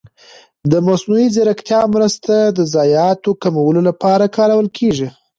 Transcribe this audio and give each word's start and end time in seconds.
د 0.71 0.73
مصنوعي 0.87 1.27
ځېرکتیا 1.35 1.81
مرسته 1.95 2.35
د 2.57 2.59
ضایعاتو 2.73 3.29
کمولو 3.43 3.81
لپاره 3.89 4.25
کارول 4.37 4.67
کېږي. 4.77 5.07